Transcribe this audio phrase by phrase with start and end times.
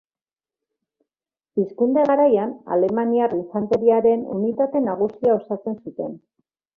[1.57, 6.17] Pizkunde garaian, alemaniar infanteriaren unitate nagusia osatzen zuten.